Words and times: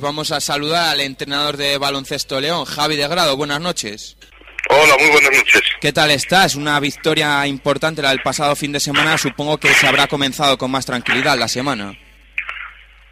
Vamos 0.00 0.32
a 0.32 0.40
saludar 0.40 0.88
al 0.88 1.00
entrenador 1.00 1.56
de 1.56 1.76
baloncesto 1.76 2.40
León, 2.40 2.64
Javi 2.64 2.96
de 2.96 3.06
Grado. 3.06 3.36
Buenas 3.36 3.60
noches. 3.60 4.16
Hola, 4.70 4.96
muy 4.98 5.10
buenas 5.10 5.30
noches. 5.32 5.62
¿Qué 5.80 5.92
tal 5.92 6.10
estás? 6.10 6.54
Una 6.54 6.80
victoria 6.80 7.46
importante 7.46 8.00
la 8.00 8.10
del 8.10 8.22
pasado 8.22 8.56
fin 8.56 8.72
de 8.72 8.80
semana. 8.80 9.18
Supongo 9.18 9.58
que 9.58 9.74
se 9.74 9.86
habrá 9.86 10.06
comenzado 10.06 10.56
con 10.56 10.70
más 10.70 10.86
tranquilidad 10.86 11.36
la 11.38 11.48
semana. 11.48 11.98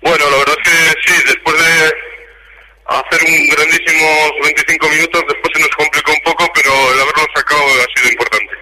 Bueno, 0.00 0.30
la 0.30 0.36
verdad 0.38 0.56
es 0.64 0.72
que 0.72 1.12
sí, 1.12 1.22
después 1.26 1.56
de 1.58 1.92
hacer 2.86 3.28
un 3.28 3.48
grandísimos 3.48 4.32
25 4.42 4.88
minutos, 4.88 5.24
después 5.28 5.52
se 5.54 5.60
nos 5.60 5.70
complicó 5.70 6.12
un 6.12 6.20
poco, 6.24 6.50
pero 6.54 6.72
el 6.92 7.00
haberlo 7.00 7.26
sacado 7.34 7.60
ha 7.60 7.98
sido 8.00 8.12
importante. 8.12 8.54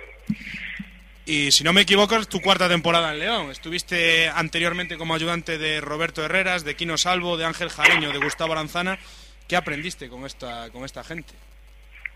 Si 1.52 1.62
no 1.62 1.72
me 1.72 1.82
equivoco, 1.82 2.16
es 2.16 2.28
tu 2.28 2.40
cuarta 2.40 2.68
temporada 2.68 3.12
en 3.12 3.20
León. 3.20 3.50
Estuviste 3.50 4.28
anteriormente 4.28 4.96
como 4.96 5.14
ayudante 5.14 5.58
de 5.58 5.80
Roberto 5.80 6.24
Herreras, 6.24 6.64
de 6.64 6.74
Quino 6.74 6.98
Salvo, 6.98 7.36
de 7.36 7.44
Ángel 7.44 7.70
Jareño, 7.70 8.10
de 8.10 8.18
Gustavo 8.18 8.52
Aranzana. 8.52 8.98
¿Qué 9.46 9.54
aprendiste 9.54 10.08
con 10.08 10.26
esta, 10.26 10.70
con 10.70 10.84
esta 10.84 11.04
gente? 11.04 11.34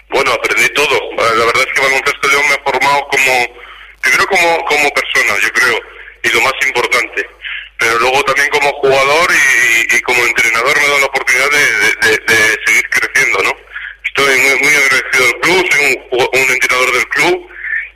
Bueno, 0.08 0.32
aprendí 0.32 0.68
todo. 0.74 0.98
La 1.16 1.44
verdad 1.46 1.62
es 1.62 1.72
que 1.74 1.80
Baloncesto 1.80 2.28
León 2.28 2.42
me 2.48 2.54
ha 2.54 2.72
formado 2.72 3.08
como, 3.08 3.46
primero 4.00 4.26
como, 4.26 4.64
como 4.64 4.90
persona, 4.90 5.38
yo 5.40 5.52
creo, 5.52 5.78
y 6.24 6.28
lo 6.30 6.40
más 6.40 6.54
importante. 6.66 7.26
Pero 7.78 7.98
luego 8.00 8.22
también 8.24 8.48
como 8.50 8.72
jugador 8.72 9.30
y, 9.92 10.00
como 10.02 10.24
entrenador 10.24 10.76
me 10.76 10.82
ha 10.82 10.88
dado 10.88 11.00
la 11.00 11.06
oportunidad 11.06 11.50
de, 11.50 12.82
creciendo, 12.90 13.42
¿no? 13.44 13.52
Estoy 14.04 14.40
muy, 14.40 14.58
muy 14.60 14.74
agradecido 14.74 15.26
al 15.26 15.40
club, 15.40 15.66
soy 15.70 15.84
un, 16.10 16.40
un 16.40 16.50
entrenador 16.50 16.92
del 16.92 17.08
club 17.08 17.50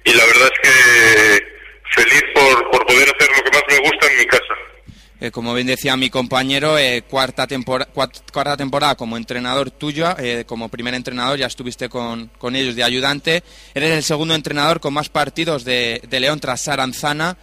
y 0.05 0.12
la 0.12 0.25
verdad 0.27 0.50
es 0.53 0.70
que 0.70 1.55
feliz 1.97 2.22
por, 2.34 2.70
por 2.70 2.87
poder 2.87 3.09
hacer 3.09 3.28
lo 3.37 3.43
que 3.43 3.50
más 3.50 3.62
me 3.69 3.78
gusta 3.78 4.06
en 4.06 4.19
mi 4.19 4.27
casa. 4.27 4.55
Eh, 5.20 5.31
bien 5.55 5.66
decía 5.66 5.97
mi 5.97 6.10
compañero, 6.10 6.78
eh, 6.78 7.02
cuarta, 7.02 7.47
tempora 7.47 7.86
cuarta 7.86 8.56
temporada 8.56 8.94
como 8.94 9.16
entrenador 9.16 9.70
tuyo, 9.70 10.14
eh, 10.19 10.44
como 10.47 10.69
primer 10.69 10.94
entrenador, 10.94 11.38
ya 11.38 11.47
estuviste 11.47 11.88
con, 11.88 12.28
con, 12.38 12.56
ellos 12.56 12.77
de 12.77 12.84
ayudante. 12.84 13.42
Eres 13.75 13.91
el 13.92 14.02
segundo 14.02 14.34
entrenador 14.34 14.80
con 14.80 14.94
más 14.94 15.08
partidos 15.08 15.64
de, 15.64 16.00
de 16.08 16.20
León 16.20 16.41
tras 16.41 16.62
Saranzana. 16.62 17.36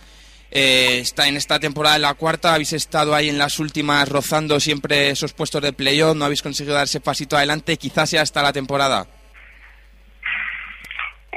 está 0.51 1.27
en 1.27 1.37
esta 1.37 1.59
temporada 1.59 1.95
en 1.95 2.01
la 2.03 2.13
cuarta, 2.13 2.53
habéis 2.53 2.73
estado 2.73 3.15
ahí 3.15 3.29
en 3.29 3.37
las 3.37 3.59
últimas 3.59 4.07
rozando 4.09 4.59
siempre 4.59 5.09
esos 5.09 5.33
puestos 5.33 5.61
de 5.61 5.73
playoff, 5.73 6.15
no 6.15 6.25
habéis 6.25 6.41
conseguido 6.41 6.75
dar 6.75 6.85
ese 6.85 6.99
pasito 6.99 7.37
adelante, 7.37 7.77
quizás 7.77 8.09
sea 8.09 8.21
hasta 8.21 8.41
la 8.41 8.51
temporada. 8.51 9.07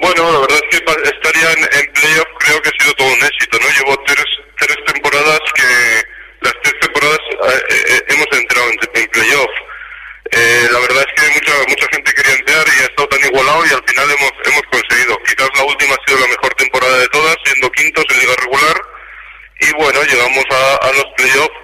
Bueno, 0.01 0.33
la 0.33 0.39
verdad 0.41 0.59
es 0.71 0.79
que 0.79 0.85
estaría 1.09 1.53
en, 1.53 1.59
en 1.59 1.93
playoff 1.93 2.27
creo 2.39 2.61
que 2.63 2.69
ha 2.69 2.83
sido 2.83 2.95
todo 2.95 3.09
un 3.09 3.25
éxito, 3.25 3.59
¿no? 3.61 3.67
Llevo 3.79 4.03
tres, 4.07 4.25
tres 4.59 4.77
temporadas 4.87 5.41
que 5.55 6.03
las 6.41 6.55
tres 6.63 6.75
temporadas 6.81 7.19
eh, 7.21 7.85
eh, 7.89 8.03
hemos 8.09 8.27
entrado 8.33 8.69
en, 8.71 8.79
en 8.95 9.11
playoff. 9.11 9.51
La 10.71 10.81
verdad 10.81 11.05
es 11.07 11.23
que 11.23 11.33
mucha 11.33 11.53
mucha 11.69 11.87
gente 11.93 12.13
quería 12.15 12.33
entrar 12.33 12.67
y 12.67 12.83
ha 12.83 12.87
estado 12.87 13.09
tan 13.09 13.25
igualado 13.25 13.67
y 13.67 13.75
al 13.75 13.85
final 13.87 14.11
hemos 14.11 14.33
hemos 14.45 14.63
conseguido. 14.71 15.19
Quizás 15.25 15.49
la 15.57 15.65
última 15.65 15.95
ha 15.95 16.09
sido 16.09 16.21
la 16.21 16.29
mejor 16.29 16.55
temporada 16.55 16.99
de 16.99 17.09
todas, 17.09 17.37
siendo 17.45 17.71
quintos 17.73 18.05
en 18.11 18.21
liga 18.21 18.35
regular 18.41 18.77
y 19.61 19.73
bueno, 19.77 20.03
llegamos 20.03 20.45
a, 20.51 20.77
a 20.89 20.93
los 20.93 21.07
playoffs 21.17 21.59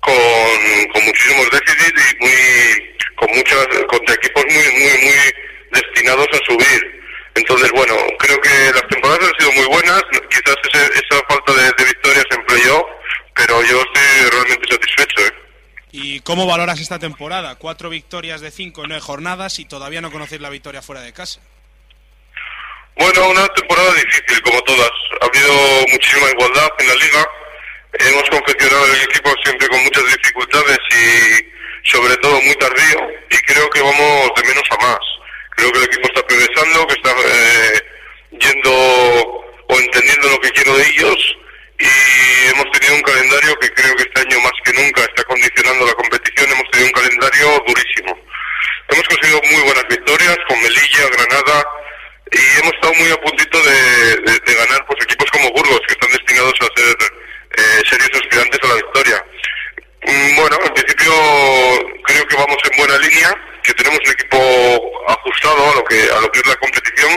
con, 0.00 0.86
con 0.92 1.04
muchísimos 1.04 1.50
déficits 1.50 2.12
y 2.12 2.24
muy 2.24 2.96
con 3.16 3.30
muchas 3.36 3.66
contra 3.88 4.14
equipos 4.14 4.44
muy 4.44 4.66
muy 4.72 4.98
muy 5.02 5.34
destinados 5.72 6.28
a 6.32 6.38
subir. 6.46 6.94
Entonces, 7.34 7.70
bueno, 7.72 7.96
creo 8.18 8.40
que 8.40 8.72
las 8.72 8.86
temporadas 8.88 9.28
han 9.28 9.38
sido 9.38 9.52
muy 9.52 9.66
buenas, 9.66 10.02
quizás 10.30 10.56
ese, 10.72 10.84
esa 10.86 11.20
falta 11.28 11.52
de, 11.52 11.64
de, 11.64 11.84
victorias 11.84 12.24
en 12.30 12.46
playoff, 12.46 12.84
pero 13.34 13.60
yo 13.64 13.82
estoy 13.82 14.30
realmente 14.30 14.72
satisfecho. 14.72 15.26
¿eh? 15.26 15.32
¿Y 15.90 16.20
cómo 16.34 16.48
valoras 16.48 16.80
esta 16.80 16.98
temporada? 16.98 17.54
Cuatro 17.54 17.88
victorias 17.88 18.40
de 18.40 18.50
cinco 18.50 18.82
en 18.82 18.88
nueve 18.88 19.00
jornadas 19.00 19.60
y 19.60 19.66
todavía 19.66 20.00
no 20.00 20.10
conocéis 20.10 20.40
la 20.40 20.50
victoria 20.50 20.82
fuera 20.82 21.00
de 21.00 21.12
casa. 21.12 21.38
Bueno, 22.96 23.28
una 23.30 23.46
temporada 23.54 23.94
difícil, 23.94 24.42
como 24.42 24.60
todas. 24.62 24.90
Ha 25.20 25.26
habido 25.26 25.52
muchísima 25.92 26.28
igualdad 26.30 26.68
en 26.80 26.88
la 26.88 26.94
liga. 26.94 27.28
Hemos 28.00 28.24
confeccionado 28.30 28.84
el 28.84 29.02
equipo 29.02 29.30
siempre 29.44 29.68
con 29.68 29.84
muchas 29.84 30.04
dificultades 30.06 30.78
y 30.90 31.88
sobre 31.88 32.16
todo 32.16 32.40
muy 32.40 32.54
tardío. 32.56 32.98
Y 33.30 33.36
creo 33.46 33.70
que 33.70 33.82
vamos 33.82 34.30
de 34.34 34.48
menos 34.48 34.64
a 34.70 34.76
más 34.78 34.98
creo 35.56 35.70
que 35.70 35.78
el 35.78 35.84
equipo 35.84 36.08
está 36.08 36.26
progresando, 36.26 36.86
está 36.88 37.10
eh, 37.10 37.80
yendo 38.40 38.72
o 39.68 39.78
entendiendo 39.78 40.30
lo 40.30 40.40
que 40.40 40.50
quiero 40.50 40.76
de 40.76 40.82
ellos 40.82 41.36
y 41.78 42.48
hemos 42.50 42.70
tenido 42.70 42.94
un 42.94 43.02
calendario 43.02 43.56
que 43.58 43.70
creo 43.72 43.94
que 43.96 44.02
este 44.02 44.20
año 44.20 44.40
más 44.40 44.52
que 44.64 44.72
nunca 44.72 45.02
está 45.02 45.24
condicionando 45.24 45.86
la 45.86 45.94
competición, 45.94 46.50
hemos 46.50 46.70
tenido 46.70 46.88
un 46.88 46.92
calendario 46.92 47.64
durísimo. 47.66 48.18
Hemos 48.88 49.08
conseguido 49.08 49.40
muy 49.50 49.62
buenas 49.62 49.84
victorias 49.88 50.38
con 50.48 50.62
Melilla, 50.62 51.08
Granada 51.12 51.66
y 52.30 52.60
hemos 52.60 52.72
estado 52.74 52.94
muy 52.94 53.10
a 53.10 53.20
puntito 53.20 53.58
de, 53.62 54.16
de, 54.22 54.38
de 54.38 54.54
ganar 54.54 54.86
pues 54.86 55.02
equipos 55.02 55.30
como 55.30 55.50
Burgos 55.50 55.80
que 55.86 55.94
están 55.94 56.10
destinados 56.10 56.54
a 56.60 56.80
ser 56.80 56.96
eh, 57.58 57.82
serios 57.88 58.10
aspirantes 58.14 58.60
a 58.62 58.68
la 58.68 58.74
victoria. 58.74 59.24
Mm, 60.06 60.36
bueno, 60.36 60.58
en 60.62 60.74
principio 60.74 61.12
creo 62.04 62.26
que 62.26 62.36
vamos 62.36 62.58
en 62.70 62.78
buena 62.78 62.98
línea, 62.98 63.34
que 63.62 63.74
tenemos 63.74 63.98
un 64.04 64.12
equipo 64.34 64.80
ajustado 65.08 65.70
a 65.70 65.74
lo 65.74 65.84
que 65.84 66.00
a 66.02 66.20
lo 66.20 66.30
que 66.30 66.40
es 66.40 66.46
la 66.46 66.56
competición 66.56 67.10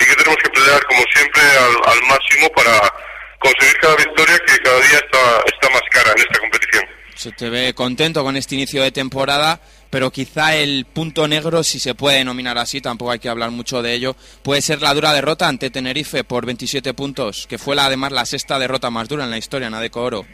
y 0.00 0.04
que 0.04 0.14
tenemos 0.14 0.36
que 0.42 0.50
pelear 0.50 0.84
como 0.86 1.02
siempre 1.14 1.42
al, 1.42 1.92
al 1.92 2.08
máximo 2.08 2.48
para 2.50 2.92
conseguir 3.38 3.76
cada 3.80 3.96
victoria 3.96 4.38
que 4.46 4.58
cada 4.58 4.80
día 4.80 4.98
está, 4.98 5.42
está 5.46 5.70
más 5.70 5.82
cara 5.90 6.12
en 6.12 6.18
esta 6.18 6.38
competición. 6.38 6.84
Se 7.14 7.32
te 7.32 7.48
ve 7.48 7.74
contento 7.74 8.22
con 8.22 8.36
este 8.36 8.56
inicio 8.56 8.82
de 8.82 8.92
temporada, 8.92 9.60
pero 9.88 10.10
quizá 10.10 10.54
el 10.54 10.84
punto 10.84 11.26
negro, 11.26 11.62
si 11.62 11.78
se 11.78 11.94
puede 11.94 12.18
denominar 12.18 12.58
así, 12.58 12.82
tampoco 12.82 13.10
hay 13.10 13.18
que 13.18 13.30
hablar 13.30 13.50
mucho 13.50 13.80
de 13.80 13.94
ello, 13.94 14.16
puede 14.42 14.60
ser 14.60 14.82
la 14.82 14.92
dura 14.92 15.14
derrota 15.14 15.48
ante 15.48 15.70
Tenerife 15.70 16.24
por 16.24 16.44
27 16.44 16.92
puntos, 16.92 17.46
que 17.48 17.56
fue 17.56 17.74
la, 17.74 17.86
además 17.86 18.12
la 18.12 18.26
sexta 18.26 18.58
derrota 18.58 18.90
más 18.90 19.08
dura 19.08 19.24
en 19.24 19.30
la 19.30 19.38
historia, 19.38 19.70
Nadeco 19.70 20.02
Oro. 20.02 20.26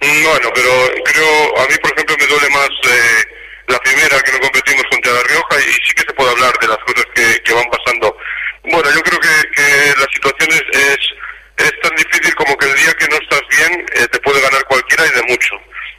Bueno, 0.00 0.50
pero 0.52 0.70
creo, 1.04 1.58
a 1.58 1.68
mí 1.68 1.76
por 1.80 1.92
ejemplo 1.92 2.16
me 2.18 2.26
duele 2.26 2.50
más 2.50 2.68
eh, 2.68 3.24
la 3.68 3.78
primera 3.78 4.20
que 4.20 4.32
no 4.32 4.40
contra 4.90 5.12
La 5.12 5.22
Rioja 5.22 5.56
y 5.60 5.72
sí 5.72 5.94
que 5.96 6.02
se 6.02 6.12
puede 6.14 6.30
hablar 6.30 6.51
de 6.62 6.68
las 6.68 6.78
cosas 6.78 7.04
que, 7.14 7.42
que 7.42 7.52
van 7.52 7.68
pasando. 7.70 8.16
Bueno, 8.62 8.88
yo 8.94 9.02
creo 9.02 9.20
que, 9.20 9.50
que 9.50 9.94
la 9.98 10.06
situación 10.14 10.50
es, 10.52 10.78
es, 10.78 11.66
es, 11.66 11.80
tan 11.82 11.94
difícil 11.96 12.34
como 12.36 12.56
que 12.56 12.66
el 12.66 12.76
día 12.76 12.94
que 12.94 13.08
no 13.08 13.16
estás 13.16 13.42
bien 13.50 13.86
eh, 13.96 14.06
te 14.06 14.18
puede 14.20 14.40
ganar 14.40 14.64
cualquiera 14.64 15.04
y 15.06 15.10
de 15.10 15.22
mucho. 15.24 15.54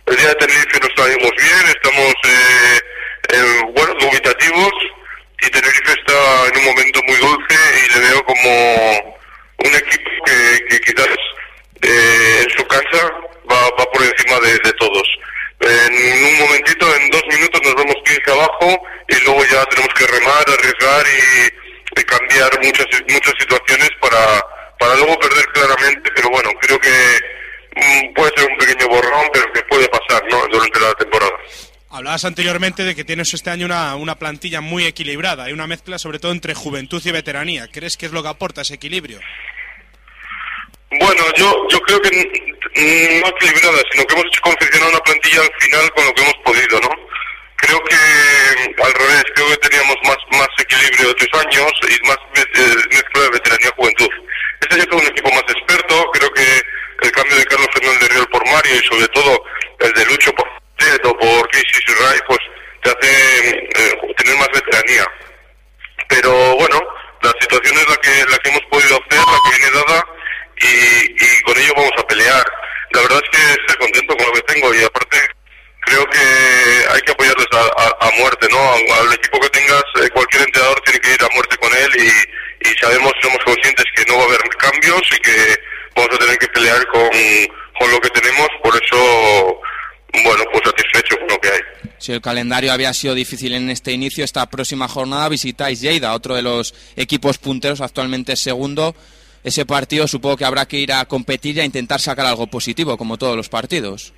El 0.07 0.15
día 0.15 0.29
de 0.29 0.35
Tenerife 0.35 0.79
no 0.79 0.87
estábamos 0.87 1.31
bien, 1.37 1.63
estamos, 1.67 2.13
eh, 2.23 2.79
eh, 3.29 3.61
bueno, 3.75 3.93
dubitativos 3.99 4.73
y 5.41 5.49
Tenerife 5.49 5.91
está 5.91 6.47
en 6.47 6.59
un 6.59 6.65
momento 6.65 6.99
muy 7.07 7.17
dulce 7.17 7.55
y 7.83 7.93
le 7.93 7.99
veo 8.07 8.23
como 8.23 9.17
un 9.57 9.75
equipo 9.75 10.09
que, 10.25 10.65
que 10.69 10.79
quizás 10.81 11.17
eh, 11.81 12.43
en 12.43 12.49
su 12.57 12.65
casa 12.67 13.11
va, 13.51 13.69
va 13.77 13.85
por 13.91 14.01
encima 14.03 14.39
de, 14.39 14.53
de 14.59 14.73
todos 14.73 15.07
en 15.65 15.93
un 15.93 16.39
momentito, 16.39 16.85
en 16.95 17.09
dos 17.09 17.23
minutos 17.27 17.61
nos 17.63 17.75
vemos 17.75 17.95
15 18.03 18.31
abajo 18.31 18.83
y 19.07 19.15
luego 19.23 19.45
ya 19.45 19.63
tenemos 19.65 19.93
que 19.93 20.07
remar, 20.07 20.43
y, 21.07 21.99
y 21.99 22.03
cambiar 22.03 22.49
muchas 22.63 22.87
muchas 23.09 23.33
situaciones 23.39 23.89
para, 24.01 24.45
para 24.79 24.95
luego 24.95 25.19
perder 25.19 25.45
claramente, 25.53 26.09
pero 26.15 26.29
bueno, 26.29 26.49
creo 26.61 26.79
que 26.79 26.89
mmm, 27.75 28.13
puede 28.13 28.31
ser 28.35 28.49
un 28.49 28.57
pequeño 28.57 28.87
borrón, 28.87 29.25
pero 29.33 29.53
que 29.53 29.61
puede 29.63 29.87
pasar 29.89 30.21
¿no? 30.29 30.47
durante 30.47 30.79
la 30.79 30.93
temporada. 30.93 31.33
Hablabas 31.89 32.25
anteriormente 32.25 32.83
de 32.83 32.95
que 32.95 33.03
tienes 33.03 33.31
este 33.35 33.51
año 33.51 33.67
una, 33.67 33.95
una 33.95 34.15
plantilla 34.15 34.61
muy 34.61 34.85
equilibrada 34.85 35.49
y 35.49 35.53
una 35.53 35.67
mezcla 35.67 35.99
sobre 35.99 36.17
todo 36.17 36.31
entre 36.31 36.55
juventud 36.55 36.99
y 37.05 37.11
veteranía. 37.11 37.67
¿Crees 37.71 37.97
que 37.97 38.07
es 38.07 38.11
lo 38.11 38.23
que 38.23 38.29
aporta 38.29 38.61
ese 38.61 38.73
equilibrio? 38.73 39.19
Bueno, 40.99 41.23
yo, 41.35 41.67
yo 41.69 41.79
creo 41.81 42.01
que 42.01 42.09
no 42.09 43.27
equilibrada, 43.27 43.81
sino 43.91 44.05
que 44.05 44.13
hemos 44.15 44.25
hecho 44.25 44.41
confeccionar 44.41 44.89
una 44.89 44.99
plantilla 44.99 45.41
al 45.41 45.51
final 45.59 45.91
con 45.93 46.05
lo 46.05 46.13
que 46.13 46.21
hemos 46.23 46.35
podido, 46.43 46.79
¿no? 46.81 46.89
Creo 47.73 47.85
que 47.85 48.83
al 48.83 48.93
revés, 48.93 49.23
creo 49.33 49.47
que 49.47 49.57
teníamos 49.67 49.95
más, 50.03 50.17
más 50.37 50.47
equilibrio 50.59 51.07
de 51.07 51.11
otros 51.11 51.43
años 51.43 51.71
y 51.89 52.07
más 52.07 52.17
eh, 52.35 52.75
mezcla 52.91 53.21
de 53.23 53.29
veteranía-juventud. 53.29 54.09
Este 54.61 54.75
año 54.75 54.83
tengo 54.83 55.01
un 55.01 55.07
equipo 55.07 55.31
más 55.31 55.41
experto, 55.41 56.11
creo 56.11 56.29
que 56.33 56.61
el 57.01 57.11
cambio 57.11 57.35
de 57.35 57.45
Carlos 57.45 57.67
Fernández 57.73 58.09
Riel 58.09 58.27
por 58.27 58.45
Mario 58.45 58.75
y 58.75 58.85
sobre 58.85 59.07
todo 59.07 59.43
el 59.79 59.93
de 59.93 60.05
Lucho 60.05 60.31
por 60.33 60.47
Teto, 60.77 61.17
por 61.17 61.49
Casey 61.49 61.81
hay, 62.11 62.19
pues 62.27 62.39
te 62.83 62.89
hace 62.91 63.49
eh, 63.57 64.13
tener 64.17 64.37
más 64.37 64.49
veteranía. 64.53 65.07
Pero 66.09 66.55
bueno, 66.57 66.79
la 67.23 67.33
situación 67.41 67.75
es 67.75 67.89
la 67.89 67.97
que, 67.97 68.25
la 68.29 68.37
que 68.37 68.49
hemos 68.49 68.65
podido 68.69 69.01
hacer, 69.01 69.19
la 69.19 69.39
que 69.49 69.57
viene 69.57 69.71
dada, 69.73 70.05
y, 70.61 71.25
y 71.25 71.41
con 71.41 71.57
ello 71.57 71.73
vamos 71.75 71.93
a 71.97 72.05
pelear. 72.05 72.45
La 72.91 73.01
verdad 73.01 73.19
es 73.23 73.29
que 73.31 73.61
estoy 73.61 73.75
contento 73.77 74.15
con 74.15 74.27
lo 74.27 74.33
que 74.33 74.53
tengo 74.53 74.75
y 74.75 74.83
aparte 74.83 75.17
creo 75.85 76.05
que 76.07 76.19
hay 76.93 77.01
que 77.01 77.11
apoyarles 77.11 77.47
a, 77.51 78.11
muerte, 78.23 78.47
¿no? 78.49 78.93
Al, 78.95 79.13
equipo 79.13 79.39
que 79.39 79.49
tengas, 79.49 79.83
eh, 80.01 80.09
cualquier 80.13 80.43
entrenador 80.43 80.79
tiene 80.85 80.99
que 80.99 81.13
ir 81.13 81.23
a 81.23 81.35
muerte 81.35 81.57
con 81.57 81.69
él 81.75 81.91
y, 81.99 82.69
y 82.69 82.73
sabemos, 82.79 83.11
somos 83.21 83.39
conscientes 83.45 83.85
que 83.95 84.05
no 84.05 84.17
va 84.17 84.23
a 84.23 84.27
haber 84.27 84.41
cambios 84.57 85.01
y 85.11 85.19
que 85.19 85.59
vamos 85.95 86.09
a 86.13 86.17
tener 86.17 86.37
que 86.37 86.47
pelear 86.47 86.87
con, 86.87 87.09
con 87.79 87.91
lo 87.91 87.99
que 87.99 88.09
tenemos, 88.09 88.47
por 88.63 88.73
eso, 88.81 89.61
bueno, 90.23 90.43
pues 90.51 90.63
satisfecho 90.63 91.17
con 91.19 91.27
lo 91.27 91.39
que 91.41 91.49
hay. 91.49 91.59
Si 91.97 92.11
el 92.13 92.21
calendario 92.21 92.71
había 92.71 92.93
sido 92.93 93.13
difícil 93.13 93.53
en 93.53 93.69
este 93.69 93.91
inicio, 93.91 94.23
esta 94.23 94.45
próxima 94.49 94.87
jornada 94.87 95.27
visitáis 95.27 95.81
Lleida, 95.81 96.13
otro 96.13 96.35
de 96.35 96.41
los 96.41 96.73
equipos 96.95 97.37
punteros, 97.37 97.81
actualmente 97.81 98.35
segundo. 98.35 98.95
Ese 99.43 99.65
partido 99.65 100.07
supongo 100.07 100.37
que 100.37 100.45
habrá 100.45 100.65
que 100.65 100.77
ir 100.77 100.93
a 100.93 101.03
competir 101.05 101.57
y 101.57 101.59
a 101.59 101.65
intentar 101.65 101.99
sacar 101.99 102.25
algo 102.25 102.47
positivo, 102.47 102.97
como 102.97 103.17
todos 103.17 103.35
los 103.35 103.49
partidos. 103.49 104.13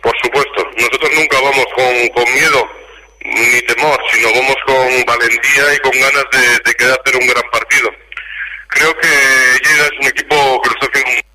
Por 0.00 0.14
supuesto, 0.22 0.64
nosotros 0.78 1.10
nunca 1.16 1.40
vamos 1.40 1.66
con, 1.74 2.08
con 2.14 2.34
miedo 2.34 2.79
ni 3.24 3.62
temor, 3.62 3.98
sino 4.12 4.32
vamos 4.32 4.56
con 4.66 5.04
valentía 5.04 5.74
y 5.74 5.78
con 5.78 5.92
ganas 5.92 6.24
de, 6.32 6.58
de 6.64 6.74
querer 6.74 6.98
hacer 6.98 7.20
un 7.20 7.26
gran 7.26 7.50
partido. 7.50 7.90
Creo 8.68 8.96
que 8.98 9.08
Lleida 9.08 9.84
es 9.84 9.98
un 10.00 10.06
equipo 10.06 10.62
que 10.62 10.70
lo 10.70 10.74
está 10.74 10.86
haciendo 10.86 11.30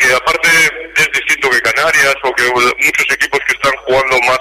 que 0.00 0.14
aparte 0.14 0.48
es 0.96 1.12
distinto 1.12 1.50
que 1.50 1.60
Canarias 1.60 2.14
o 2.22 2.32
que 2.32 2.44
muchos 2.44 3.06
equipos 3.10 3.40
que 3.46 3.52
están 3.52 3.72
jugando 3.84 4.18
más 4.20 4.38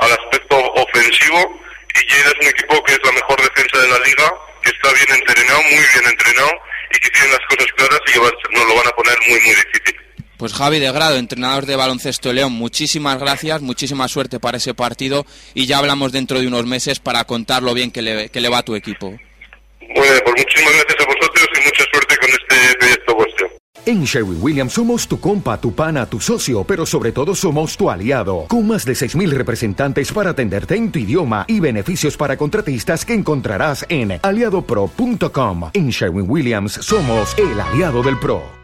al 0.00 0.12
aspecto 0.12 0.56
ofensivo 0.56 1.60
y 1.94 2.00
Lleida 2.06 2.28
es 2.28 2.34
un 2.42 2.48
equipo 2.48 2.84
que 2.84 2.92
es 2.92 3.00
la 3.02 3.12
mejor 3.12 3.40
defensa 3.40 3.78
de 3.78 3.88
la 3.88 3.98
liga, 4.00 4.34
que 4.62 4.70
está 4.70 4.92
bien 4.92 5.18
entrenado, 5.18 5.62
muy 5.62 5.84
bien 5.94 6.06
entrenado 6.06 6.52
y 6.92 6.98
que 6.98 7.10
tiene 7.10 7.28
las 7.28 7.46
cosas 7.48 7.72
claras 7.72 8.00
y 8.06 8.12
que 8.12 8.58
nos 8.58 8.68
lo 8.68 8.74
van 8.76 8.88
a 8.88 8.92
poner 8.92 9.18
muy 9.26 9.40
muy 9.40 9.54
difícil. 9.54 10.07
Pues 10.38 10.52
Javi 10.52 10.78
de 10.78 10.92
Grado, 10.92 11.16
entrenador 11.16 11.66
de 11.66 11.74
baloncesto 11.74 12.28
de 12.28 12.36
León, 12.36 12.52
muchísimas 12.52 13.18
gracias, 13.18 13.60
muchísima 13.60 14.06
suerte 14.06 14.38
para 14.38 14.58
ese 14.58 14.72
partido 14.72 15.26
y 15.52 15.66
ya 15.66 15.78
hablamos 15.78 16.12
dentro 16.12 16.38
de 16.38 16.46
unos 16.46 16.64
meses 16.64 17.00
para 17.00 17.24
contar 17.24 17.64
lo 17.64 17.74
bien 17.74 17.90
que 17.90 18.02
le, 18.02 18.28
que 18.28 18.40
le 18.40 18.48
va 18.48 18.58
a 18.58 18.62
tu 18.62 18.76
equipo. 18.76 19.08
Bueno, 19.08 20.20
pues 20.24 20.34
muchísimas 20.36 20.74
gracias 20.74 20.96
a 21.00 21.06
vosotros 21.06 21.48
y 21.54 21.64
mucha 21.64 21.84
suerte 21.90 22.16
con 22.18 22.30
este 22.30 22.78
proyecto 22.78 23.14
vuestro. 23.16 23.48
En 23.84 24.04
Sherwin 24.04 24.38
Williams 24.40 24.72
somos 24.74 25.08
tu 25.08 25.18
compa, 25.18 25.60
tu 25.60 25.74
pana, 25.74 26.06
tu 26.06 26.20
socio, 26.20 26.62
pero 26.62 26.86
sobre 26.86 27.10
todo 27.10 27.34
somos 27.34 27.76
tu 27.76 27.90
aliado, 27.90 28.44
con 28.46 28.68
más 28.68 28.84
de 28.84 28.92
6.000 28.92 29.30
representantes 29.30 30.12
para 30.12 30.30
atenderte 30.30 30.76
en 30.76 30.92
tu 30.92 31.00
idioma 31.00 31.46
y 31.48 31.58
beneficios 31.58 32.16
para 32.16 32.36
contratistas 32.36 33.04
que 33.04 33.14
encontrarás 33.14 33.84
en 33.88 34.20
aliadopro.com. 34.22 35.70
En 35.72 35.90
Sherwin 35.90 36.30
Williams 36.30 36.74
somos 36.74 37.34
el 37.38 37.60
aliado 37.60 38.04
del 38.04 38.20
PRO. 38.20 38.56